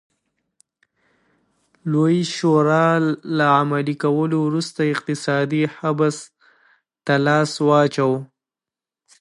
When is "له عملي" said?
3.37-3.95